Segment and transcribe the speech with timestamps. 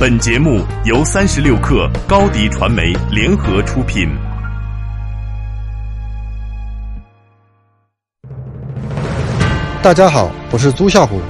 [0.00, 4.08] 本节目由三十六克高低传媒联合出品。
[9.82, 11.20] 大家好，我是朱啸虎，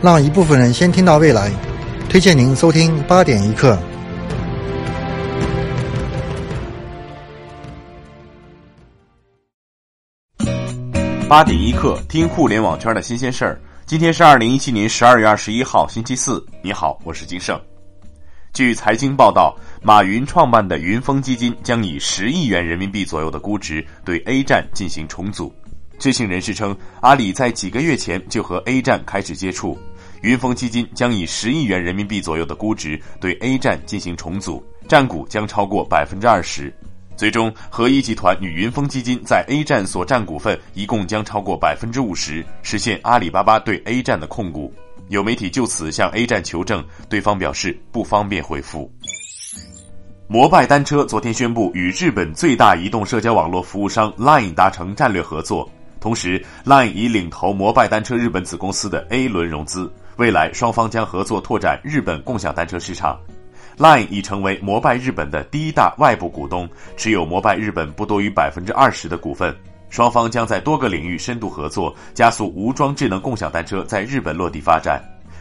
[0.00, 1.50] 让一部分人先听到未来，
[2.08, 3.76] 推荐您收听八点一刻。
[11.28, 13.60] 八点一刻，听互联网圈的新鲜事儿。
[13.86, 16.40] 今天是二零一七年十二月二十一号，星期四。
[16.62, 17.60] 你好，我是金盛。
[18.54, 25.52] 据财经报道，马云创办的云峰基金将以十亿元人民币左右的估值对 A 站进行重组。
[25.98, 29.76] 知情人士称，阿里在几个月前就和 A 站开始接触，
[30.22, 36.72] 云峰基金将以十亿元人民币左右的估值对 A 站进行重组，占股将超过百分之二十。
[37.16, 44.72] 最终，合一集团与云峰基金在 A 站所占股份一共将超过百分之五十，实现阿里巴巴对 A 站的控股。
[45.08, 48.90] 有媒体就此向 A 站求证，对方表示不方便回复。
[50.26, 63.20] 摩拜单车昨天宣布与日本最大移动社交网络服务商 LINE 达成战略合作，同时 LINE 已领投摩拜单车日本子公司的 A 轮融资，未来双方将合作拓展日本共享单车市场。
[63.76, 69.54] LINE 已成为摩拜日本的第一大外部股东，持有摩拜日本不多于百分之二十的股份。
[69.94, 75.00] 双方将在多个领域深度合作，加速无桩智能共享单车在日本落地发展。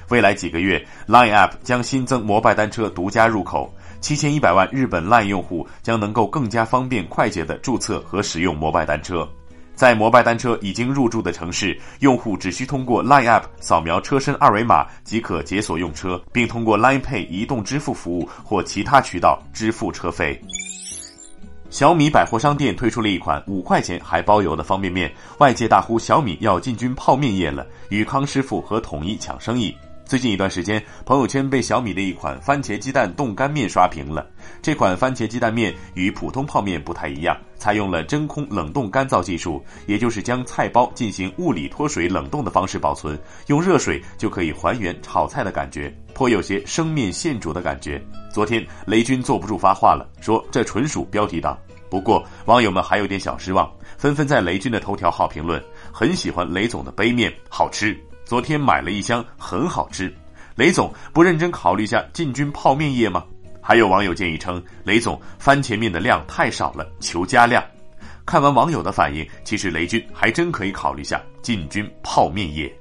[0.09, 9.28] 未来几个月，Line App 将新增摩拜单车独家入口，七千一百万日本 Line 用户将能够更加方便快捷地注册和使用摩拜单车。
[9.74, 20.40] 在摩拜单车已经入驻的城市，用户只需通过 Line App 扫描车身二维码即可解锁用车，并通过 Line Pay 移动支付服务或其他渠道支付车费。
[21.73, 29.75] 小米百货商店推出了一款五块钱还包邮的方便面，外界大呼小米要进军泡面业了，与康师傅和统一抢生意。
[30.06, 34.28] 最近一段时间，朋友圈被小米的一款番茄鸡蛋冻干面刷屏了。
[34.62, 48.00] 这款番茄鸡蛋面与普通泡面不太一样，采用了真空冷冻干燥技术，也就是将菜包进行物理脱水冷冻的方式保存，用热水就可以还原炒菜的感觉，颇有些生面现煮的感觉。
[48.31, 51.58] 昨天雷军坐不住发话了，说这纯属标题党。
[51.90, 57.97] 不过网友们还有点小失望，纷纷在雷军的头条号评论，很喜欢雷总的杯面，好吃。
[58.25, 60.13] 昨天买了一箱，很好吃。
[60.56, 63.23] 雷总不认真考虑下进军泡面业吗？
[63.61, 67.63] 还有网友建议称，雷总番茄面的量太少了，求加量。
[68.25, 72.73] 看完网友的反应，其实雷军还真可以考虑下进军泡面业。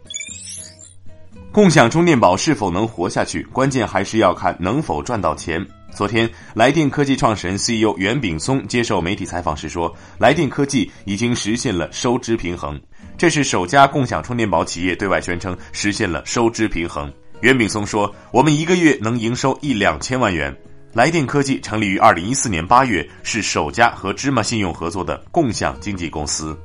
[1.51, 5.67] 共享充电宝是否能活下去，关键还是要看能否赚到钱。
[5.95, 12.81] 昨天，来电科技创始人 CEO 袁炳松接受媒体采访时说，来电科技已经实现了收支平衡，
[13.19, 17.13] 这是首家共享充电宝企业对外宣称实现了收支平衡。
[17.43, 20.55] 袁炳松说：“我们一个月能营收一两千万元。”
[20.95, 26.59] 来电科技成立于二零一四年八月，是首家和芝麻信用合作的共享经纪公司。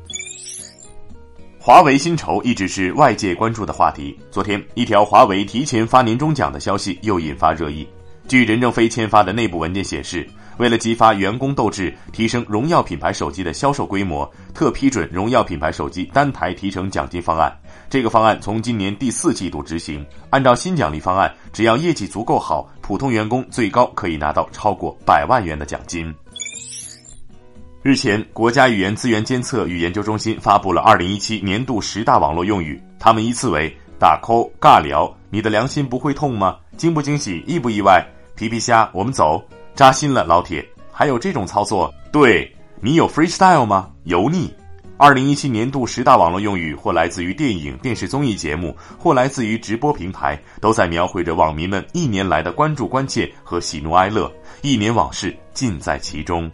[1.59, 4.17] 华为薪酬一直是外界关注的话题。
[4.31, 7.85] 昨天，一条华为提前发年终奖的消息又引发热议。
[8.27, 10.27] 据任正非签发的内部文件显示，
[10.57, 17.55] 为了激发员工斗志，提升荣耀品牌手机的销售规模，特批准荣耀品牌手机单台提成奖金方案。
[17.89, 20.05] 这个方案从今年第四季度执行。
[20.29, 26.13] 按照新奖励方案，只要业绩足够好，普通员工最高可以拿到超过百万元的奖金。
[27.81, 36.57] 日前，国家语言资源监测与研究中心发布了二零一七年度十大网络用语，他们依次为：打 call、尬聊、你的良心不会痛吗？
[36.75, 37.41] 惊不惊喜？
[37.47, 38.05] 意不意外？
[38.37, 39.43] 皮皮虾，我们走，
[39.73, 40.63] 扎心了，老铁。
[40.91, 43.89] 还有这种操作，对你有 freestyle 吗？
[44.03, 44.53] 油腻。
[44.95, 54.31] 二零一七年度十大网络用语，或来自于电影、电视综艺节目，或来自于直播平台，都在描绘着网民们一年来的关注、关切和喜怒哀乐，
[54.61, 56.49] 一年往事尽在其中。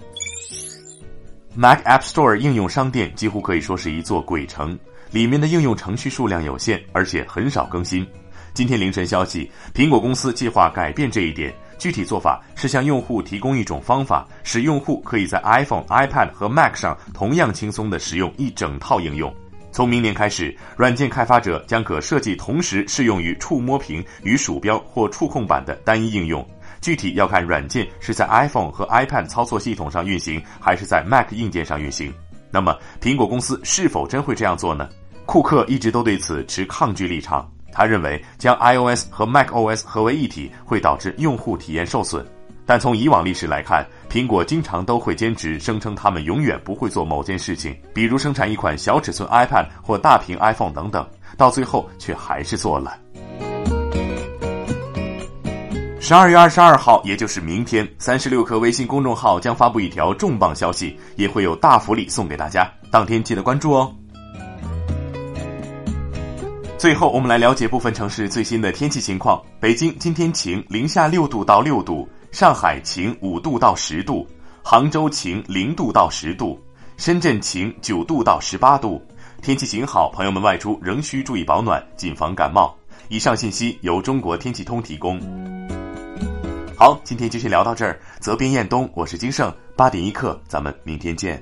[1.53, 4.79] Mac App Store 应用商店几乎可以说是一座鬼城，
[5.11, 8.07] 里面的应用程序数量有限，而且很少更新。
[8.53, 11.53] 今天凌晨消息，苹果公司计划改变这一点。
[11.78, 19.34] 具体做法是向用户提供一种方法，使用户可以在 iPhone、iPad 和 Mac 上同样轻松地使用一整套应用。
[19.72, 26.48] 从明年开始，软件开发者将可设计同时适用于触摸屏与鼠标或触控板的单一应用。
[26.80, 32.14] 具体要看软件是在 iPhone 和 iPad 操作系统上运行，还是在 Mac 硬件上运行。
[32.52, 34.88] 那么，苹果公司是否真会这样做呢？
[35.25, 37.50] 库克一直都对此持抗拒立场。
[37.74, 42.25] 他认为将 iOS 和 macOS 合为一体会导致用户体验受损，
[42.66, 51.06] 但从以往历史来看，苹果经常都会坚持声称他们永远不会做某件事情，比如生产一款小尺寸 iPad 或大屏 iPhone 等等，
[51.36, 52.98] 到最后却还是做了。
[56.00, 63.96] 十二月二十二号，也就是明天，三十六氪微信公众号将发布一条重磅消息，也会有大福利送给大家，当天记得关注哦。
[66.83, 74.27] 最后，我们来了解部分城市最新的天气情况：北京今天晴，零下六度到六度；上海晴，五度到十度；
[74.62, 76.59] 杭州晴，零度到十度；
[76.97, 79.01] 深圳晴，九度到十八度。
[79.41, 82.75] 天气晴好，朋友们外出仍需注意保暖，谨防感冒。
[83.07, 85.18] 以上信息由中国天气通提供。
[86.75, 87.97] 好，今天就先聊到这儿。
[88.19, 91.41] 责编：彦东，我是金盛，八点一刻，咱们明天见。